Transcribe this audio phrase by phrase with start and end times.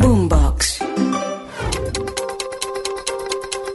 [0.00, 1.09] Boombox.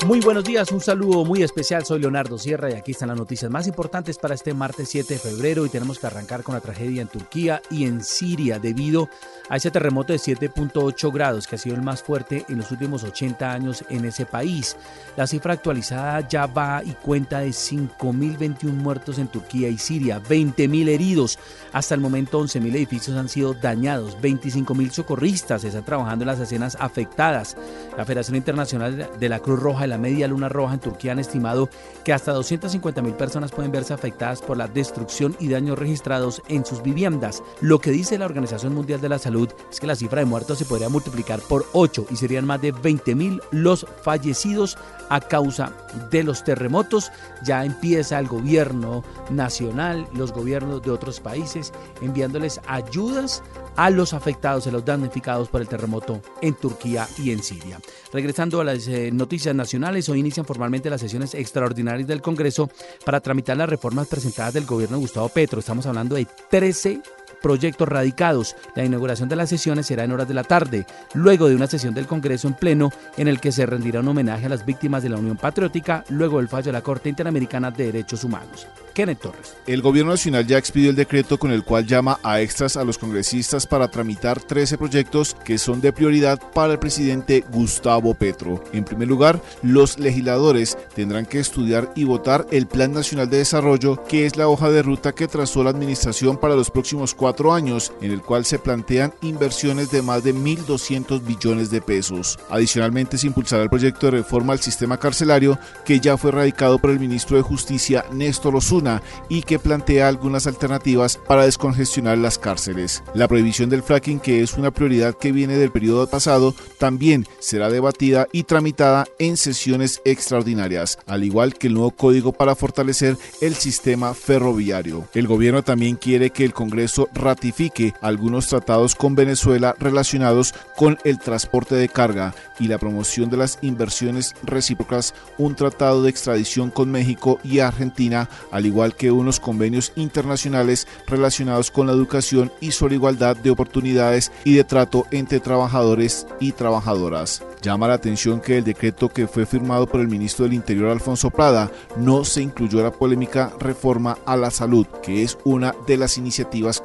[0.06, 1.84] Muy buenos días, un saludo muy especial.
[1.84, 5.20] Soy Leonardo Sierra y aquí están las noticias más importantes para este martes 7 de
[5.20, 9.10] febrero y tenemos que arrancar con la tragedia en Turquía y en Siria debido
[9.50, 13.04] a ese terremoto de 7.8 grados que ha sido el más fuerte en los últimos
[13.04, 14.78] 80 años en ese país.
[15.18, 20.88] La cifra actualizada ya va y cuenta de 5.021 muertos en Turquía y Siria, 20.000
[20.88, 21.40] heridos.
[21.74, 26.78] Hasta el momento 11.000 edificios han sido dañados, 25.000 socorristas están trabajando en las escenas
[26.80, 27.58] afectadas.
[27.98, 31.20] La Federación Internacional de la Cruz Roja y la Media Luna Roja en Turquía han
[31.20, 31.70] estimado
[32.04, 36.82] que hasta 250.000 personas pueden verse afectadas por la destrucción y daños registrados en sus
[36.82, 37.44] viviendas.
[37.62, 40.58] Lo que dice la Organización Mundial de la Salud es que la cifra de muertos
[40.58, 44.78] se podría multiplicar por 8 y serían más de 20.000 los fallecidos
[45.10, 45.72] a causa
[46.12, 47.12] de los terremotos.
[47.44, 51.72] Ya empieza el gobierno nacional, los gobiernos de otros países
[52.02, 53.44] enviándoles ayudas
[53.76, 57.80] a los afectados, a los damnificados por el terremoto en Turquía y en Siria.
[58.12, 62.70] Regresando a las eh, noticias nacionales, hoy inician formalmente las sesiones extraordinarias del Congreso
[63.06, 65.60] para tramitar las reformas presentadas del gobierno de Gustavo Petro.
[65.60, 67.02] Estamos hablando de 13
[67.46, 68.56] proyectos radicados.
[68.74, 71.94] La inauguración de las sesiones será en horas de la tarde, luego de una sesión
[71.94, 75.10] del Congreso en pleno en el que se rendirá un homenaje a las víctimas de
[75.10, 78.66] la Unión Patriótica luego del fallo de la Corte Interamericana de Derechos Humanos.
[78.96, 79.56] Kenneth Torres.
[79.68, 82.98] El gobierno nacional ya expidió el decreto con el cual llama a extras a los
[82.98, 88.64] congresistas para tramitar 13 proyectos que son de prioridad para el presidente Gustavo Petro.
[88.72, 94.02] En primer lugar, los legisladores tendrán que estudiar y votar el Plan Nacional de Desarrollo,
[94.06, 97.92] que es la hoja de ruta que trazó la administración para los próximos cuatro años,
[98.02, 102.40] en el cual se plantean inversiones de más de 1.200 billones de pesos.
[102.50, 106.90] Adicionalmente, se impulsará el proyecto de reforma al sistema carcelario, que ya fue radicado por
[106.90, 113.04] el ministro de Justicia, Néstor Osuna y que plantea algunas alternativas para descongestionar las cárceles.
[113.14, 117.70] La prohibición del fracking, que es una prioridad que viene del periodo pasado, también será
[117.70, 123.56] debatida y tramitada en sesiones extraordinarias, al igual que el nuevo código para fortalecer el
[123.56, 125.08] sistema ferroviario.
[125.14, 131.20] El gobierno también quiere que el Congreso ratifique algunos tratados con Venezuela relacionados con el
[131.20, 136.92] transporte de carga y la promoción de las inversiones recíprocas, un tratado de extradición con
[136.92, 142.96] México y Argentina, al igual que unos convenios internacionales relacionados con la educación y sobre
[142.96, 147.44] igualdad de oportunidades y de trato entre trabajadores y trabajadoras.
[147.62, 151.32] Llama la atención que el decreto que fue firmado por el ministro del Interior Alfonso
[151.32, 156.20] Prada no se incluyó la polémica reforma a la salud, que es una de las
[156.20, 156.80] iniciativas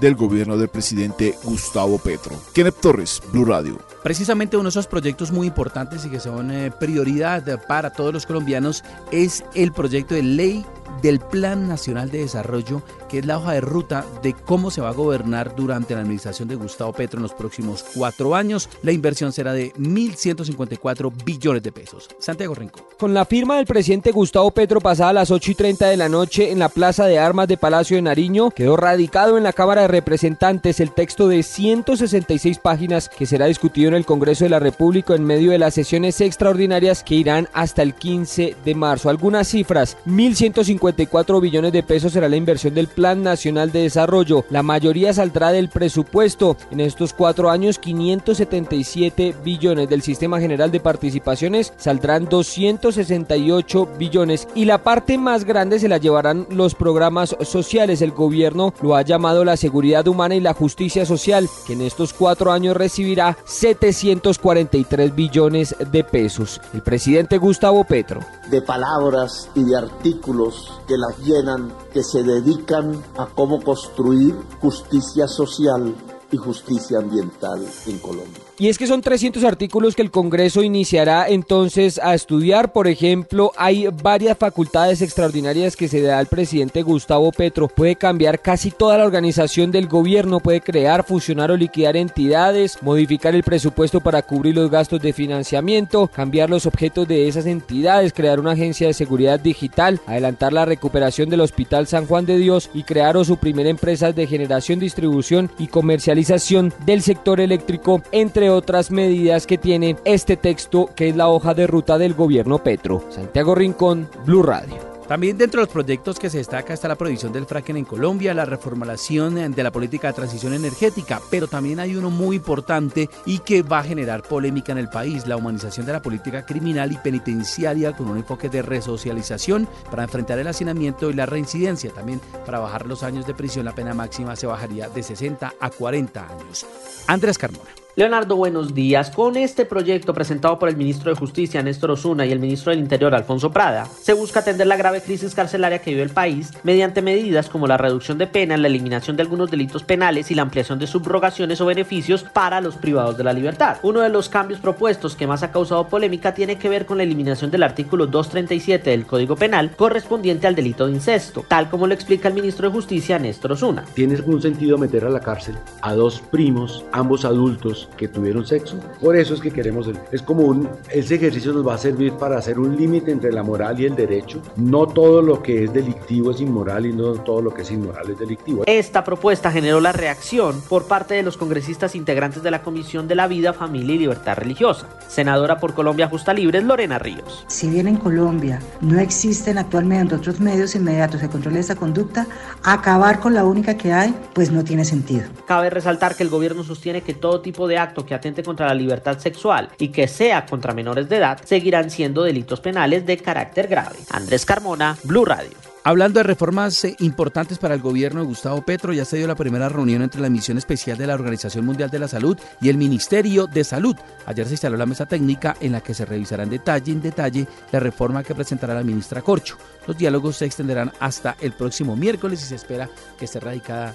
[0.00, 2.36] del gobierno del presidente Gustavo Petro.
[2.52, 3.78] Kenneth Torres, Blue Radio.
[4.02, 8.24] Precisamente uno de esos proyectos muy importantes y que son eh, prioridad para todos los
[8.24, 10.64] colombianos es el proyecto de ley
[11.02, 14.90] del Plan Nacional de Desarrollo, que es la hoja de ruta de cómo se va
[14.90, 18.68] a gobernar durante la administración de Gustavo Petro en los próximos cuatro años.
[18.82, 22.08] La inversión será de 1.154 billones de pesos.
[22.20, 22.84] Santiago Rincón.
[22.98, 26.08] Con la firma del presidente Gustavo Petro pasada a las 8 y 30 de la
[26.08, 29.82] noche en la Plaza de Armas de Palacio de Nariño, quedó radicado en la Cámara
[29.82, 34.60] de Representantes el texto de 166 páginas que será discutido en el Congreso de la
[34.60, 39.10] República en medio de las sesiones extraordinarias que irán hasta el 15 de marzo.
[39.10, 44.44] Algunas cifras, 1.154 billones de pesos será la inversión del Plan Nacional de Desarrollo.
[44.50, 46.56] La mayoría saldrá del presupuesto.
[46.70, 54.66] En estos cuatro años, 577 billones del Sistema General de Participaciones saldrán 268 billones y
[54.66, 58.02] la parte más grande se la llevarán los programas sociales.
[58.02, 62.12] El gobierno lo ha llamado la seguridad humana y la justicia social, que en estos
[62.12, 66.60] cuatro años recibirá 743 billones de pesos.
[66.74, 68.20] El presidente Gustavo Petro.
[68.50, 75.26] De palabras y de artículos que las llenan, que se dedican a cómo construir justicia
[75.26, 75.94] social
[76.30, 78.49] y justicia ambiental en Colombia.
[78.60, 82.74] Y es que son 300 artículos que el Congreso iniciará entonces a estudiar.
[82.74, 87.68] Por ejemplo, hay varias facultades extraordinarias que se da al presidente Gustavo Petro.
[87.68, 93.34] Puede cambiar casi toda la organización del gobierno, puede crear, fusionar o liquidar entidades, modificar
[93.34, 98.40] el presupuesto para cubrir los gastos de financiamiento, cambiar los objetos de esas entidades, crear
[98.40, 102.82] una agencia de seguridad digital, adelantar la recuperación del Hospital San Juan de Dios y
[102.82, 109.46] crear o suprimir empresas de generación, distribución y comercialización del sector eléctrico, entre otras medidas
[109.46, 113.04] que tiene este texto que es la hoja de ruta del gobierno Petro.
[113.10, 114.90] Santiago Rincón, Blue Radio.
[115.10, 118.32] También dentro de los proyectos que se destaca está la prohibición del fracking en Colombia,
[118.32, 123.40] la reformulación de la política de transición energética, pero también hay uno muy importante y
[123.40, 126.98] que va a generar polémica en el país, la humanización de la política criminal y
[126.98, 131.90] penitenciaria con un enfoque de resocialización para enfrentar el hacinamiento y la reincidencia.
[131.90, 135.70] También para bajar los años de prisión, la pena máxima se bajaría de 60 a
[135.70, 136.64] 40 años.
[137.08, 137.79] Andrés Carmona.
[137.96, 139.10] Leonardo, buenos días.
[139.10, 142.78] Con este proyecto presentado por el ministro de Justicia, Néstor Osuna, y el ministro del
[142.78, 147.02] Interior, Alfonso Prada, se busca atender la grave crisis carcelaria que vive el país mediante
[147.02, 150.78] medidas como la reducción de penas, la eliminación de algunos delitos penales y la ampliación
[150.78, 153.78] de subrogaciones o beneficios para los privados de la libertad.
[153.82, 157.02] Uno de los cambios propuestos que más ha causado polémica tiene que ver con la
[157.02, 161.94] eliminación del artículo 237 del Código Penal correspondiente al delito de incesto, tal como lo
[161.94, 163.84] explica el ministro de Justicia, Néstor Osuna.
[163.94, 168.78] ¿Tiene algún sentido meter a la cárcel a dos primos, ambos adultos, que tuvieron sexo.
[169.00, 172.38] Por eso es que queremos, es como un, ese ejercicio nos va a servir para
[172.38, 174.42] hacer un límite entre la moral y el derecho.
[174.56, 178.10] No todo lo que es delictivo es inmoral y no todo lo que es inmoral
[178.10, 178.64] es delictivo.
[178.66, 183.14] Esta propuesta generó la reacción por parte de los congresistas integrantes de la Comisión de
[183.14, 184.88] la Vida, Familia y Libertad Religiosa.
[185.08, 187.44] Senadora por Colombia Justa Libre, Lorena Ríos.
[187.48, 192.26] Si bien en Colombia no existen actualmente otros medios inmediatos de control de esta conducta,
[192.62, 195.28] acabar con la única que hay, pues no tiene sentido.
[195.46, 198.74] Cabe resaltar que el gobierno sostiene que todo tipo de acto que atente contra la
[198.74, 203.68] libertad sexual y que sea contra menores de edad seguirán siendo delitos penales de carácter
[203.68, 203.96] grave.
[204.10, 205.70] Andrés Carmona, Blue Radio.
[205.82, 209.34] Hablando de reformas eh, importantes para el gobierno de Gustavo Petro, ya se dio la
[209.34, 212.76] primera reunión entre la misión especial de la Organización Mundial de la Salud y el
[212.76, 213.96] Ministerio de Salud.
[214.26, 217.46] Ayer se instaló la mesa técnica en la que se revisará en detalle en detalle
[217.72, 219.56] la reforma que presentará la ministra Corcho.
[219.86, 222.86] Los diálogos se extenderán hasta el próximo miércoles y se espera
[223.18, 223.94] que esté radicada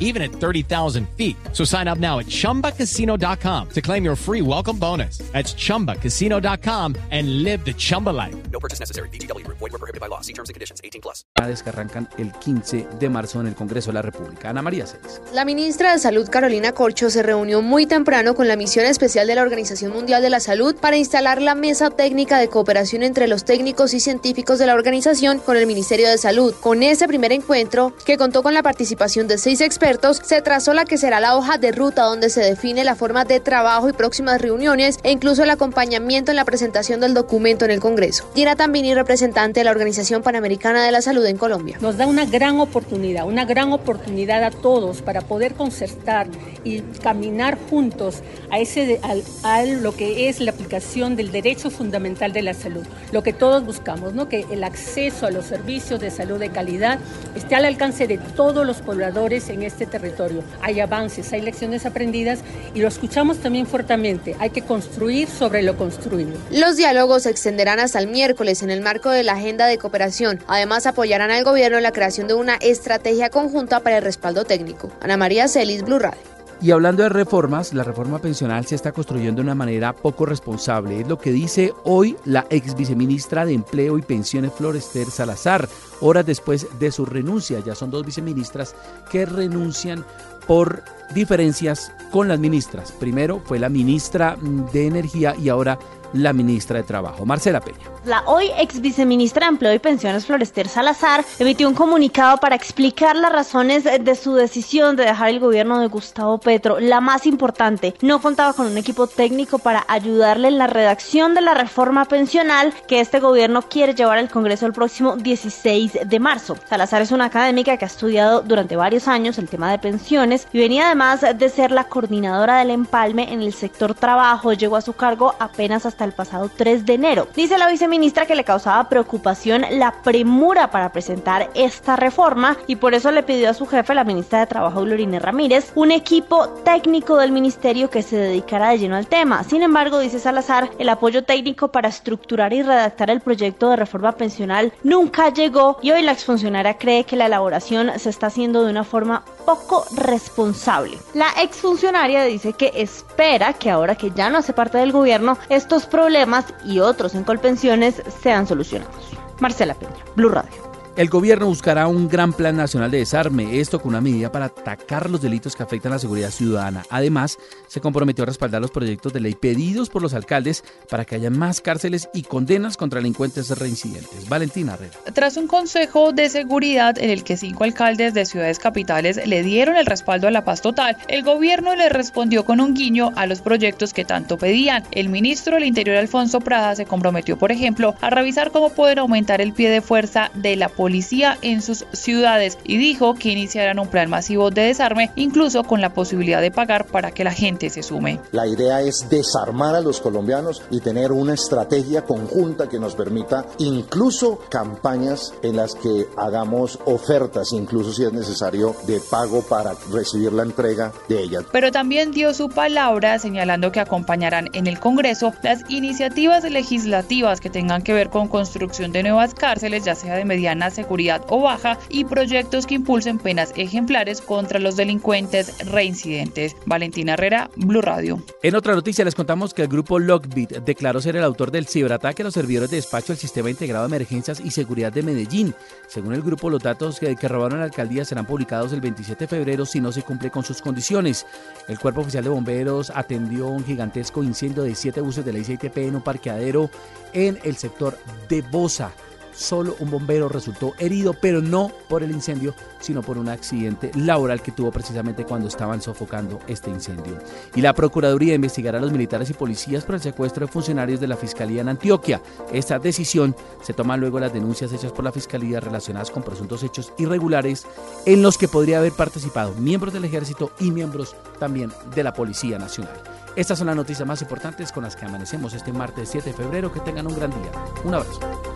[0.00, 1.36] even at 30,000 feet.
[1.52, 5.18] So sign up now at ChumbaCasino.com to claim your free welcome bonus.
[5.32, 8.34] That's ChumbaCasino.com and live the Chumba life.
[8.50, 9.08] No purchase necessary.
[9.10, 9.46] BGW.
[9.46, 10.20] Void were prohibited by law.
[10.20, 10.80] See terms and conditions.
[10.82, 11.24] 18 plus.
[11.62, 14.50] Que arrancan el 15 de marzo en el Congreso de la República.
[14.50, 15.20] Ana María Celis.
[15.32, 19.34] La ministra de Salud, Carolina Corcho, se reunió muy temprano con la misión especial de
[19.34, 23.44] la Organización Mundial de la Salud para instalar la mesa técnica de cooperación entre los
[23.44, 26.54] técnicos y científicos de la organización con el Ministerio de Salud.
[26.60, 29.85] Con ese primer encuentro, que contó con la participación de seis expertos,
[30.24, 33.38] se trazó la que será la hoja de ruta donde se define la forma de
[33.38, 37.78] trabajo y próximas reuniones e incluso el acompañamiento en la presentación del documento en el
[37.78, 38.28] Congreso.
[38.34, 41.78] Gina Tambini, representante de la Organización Panamericana de la Salud en Colombia.
[41.80, 46.26] Nos da una gran oportunidad, una gran oportunidad a todos para poder concertar
[46.64, 49.00] y caminar juntos a, ese,
[49.44, 53.64] a, lo que es la aplicación del derecho fundamental de la salud, lo que todos
[53.64, 54.28] buscamos, ¿no?
[54.28, 56.98] que el acceso a los servicios de salud de calidad
[57.36, 60.42] esté al alcance de todos los pobladores en este este territorio.
[60.62, 62.40] Hay avances, hay lecciones aprendidas
[62.74, 64.34] y lo escuchamos también fuertemente.
[64.38, 66.32] Hay que construir sobre lo construido.
[66.50, 70.40] Los diálogos se extenderán hasta el miércoles en el marco de la agenda de cooperación.
[70.46, 74.90] Además, apoyarán al gobierno en la creación de una estrategia conjunta para el respaldo técnico.
[75.00, 76.35] Ana María Celis, Blue Radio.
[76.60, 81.00] Y hablando de reformas, la reforma pensional se está construyendo de una manera poco responsable.
[81.00, 85.68] Es lo que dice hoy la ex viceministra de Empleo y Pensiones Florester Salazar,
[86.00, 87.60] horas después de su renuncia.
[87.60, 88.74] Ya son dos viceministras
[89.10, 90.02] que renuncian
[90.46, 90.82] por
[91.14, 92.90] diferencias con las ministras.
[92.92, 94.38] Primero fue la ministra
[94.72, 95.78] de Energía y ahora
[96.12, 97.78] la ministra de Trabajo, Marcela Peña.
[98.04, 103.16] La hoy ex viceministra de Empleo y Pensiones Florester Salazar emitió un comunicado para explicar
[103.16, 106.78] las razones de su decisión de dejar el gobierno de Gustavo Petro.
[106.78, 111.40] La más importante, no contaba con un equipo técnico para ayudarle en la redacción de
[111.40, 116.56] la reforma pensional que este gobierno quiere llevar al Congreso el próximo 16 de marzo.
[116.68, 120.58] Salazar es una académica que ha estudiado durante varios años el tema de pensiones y
[120.58, 124.52] venía además de ser la coordinadora del empalme en el sector trabajo.
[124.52, 127.28] Llegó a su cargo apenas hasta el pasado 3 de enero.
[127.34, 132.94] Dice la viceministra que le causaba preocupación la premura para presentar esta reforma y por
[132.94, 137.16] eso le pidió a su jefe, la ministra de Trabajo, Glorine Ramírez, un equipo técnico
[137.16, 139.44] del ministerio que se dedicara de lleno al tema.
[139.44, 144.12] Sin embargo, dice Salazar, el apoyo técnico para estructurar y redactar el proyecto de reforma
[144.12, 148.70] pensional nunca llegó y hoy la exfuncionaria cree que la elaboración se está haciendo de
[148.70, 150.98] una forma poco responsable.
[151.14, 155.85] La exfuncionaria dice que espera que ahora que ya no hace parte del gobierno, estos
[155.86, 159.10] problemas y otros en Colpensiones sean solucionados.
[159.40, 160.75] Marcela Peña, Blue Radio.
[160.96, 165.10] El gobierno buscará un gran plan nacional de desarme, esto con una medida para atacar
[165.10, 166.86] los delitos que afectan la seguridad ciudadana.
[166.88, 167.36] Además,
[167.66, 171.28] se comprometió a respaldar los proyectos de ley pedidos por los alcaldes para que haya
[171.28, 174.26] más cárceles y condenas contra delincuentes reincidentes.
[174.26, 174.94] Valentina Herrera.
[175.12, 179.76] Tras un consejo de seguridad en el que cinco alcaldes de ciudades capitales le dieron
[179.76, 183.42] el respaldo a la paz total, el gobierno le respondió con un guiño a los
[183.42, 184.84] proyectos que tanto pedían.
[184.92, 189.42] El ministro del Interior, Alfonso Prada, se comprometió, por ejemplo, a revisar cómo pueden aumentar
[189.42, 193.80] el pie de fuerza de la policía policía en sus ciudades y dijo que iniciarán
[193.80, 197.70] un plan masivo de desarme, incluso con la posibilidad de pagar para que la gente
[197.70, 198.20] se sume.
[198.30, 203.46] La idea es desarmar a los colombianos y tener una estrategia conjunta que nos permita
[203.58, 210.32] incluso campañas en las que hagamos ofertas, incluso si es necesario, de pago para recibir
[210.32, 211.46] la entrega de ellas.
[211.50, 217.50] Pero también dio su palabra señalando que acompañarán en el Congreso las iniciativas legislativas que
[217.50, 221.78] tengan que ver con construcción de nuevas cárceles, ya sea de medianas seguridad o baja
[221.88, 226.54] y proyectos que impulsen penas ejemplares contra los delincuentes reincidentes.
[226.66, 228.22] Valentina Herrera, Blue Radio.
[228.42, 232.22] En otra noticia les contamos que el grupo Lockbit declaró ser el autor del ciberataque
[232.22, 235.54] a los servidores de despacho del Sistema Integrado de Emergencias y Seguridad de Medellín.
[235.88, 239.66] Según el grupo, los datos que, robaron la alcaldía serán publicados el 27 de febrero
[239.66, 241.26] si no se cumple con sus condiciones.
[241.66, 245.78] El Cuerpo Oficial de Bomberos atendió un gigantesco incendio de siete buses de la ICITP
[245.78, 246.70] en un parqueadero
[247.12, 248.92] en el sector de Bosa
[249.36, 254.42] solo un bombero resultó herido, pero no por el incendio, sino por un accidente laboral
[254.42, 257.18] que tuvo precisamente cuando estaban sofocando este incendio.
[257.54, 261.08] Y la Procuraduría investigará a los militares y policías por el secuestro de funcionarios de
[261.08, 262.22] la Fiscalía en Antioquia.
[262.52, 266.92] Esta decisión se toma luego las denuncias hechas por la Fiscalía relacionadas con presuntos hechos
[266.98, 267.66] irregulares
[268.06, 272.58] en los que podría haber participado miembros del ejército y miembros también de la Policía
[272.58, 272.94] Nacional.
[273.36, 276.72] Estas son las noticias más importantes con las que amanecemos este martes 7 de febrero.
[276.72, 277.52] Que tengan un gran día.
[277.84, 278.55] Un abrazo.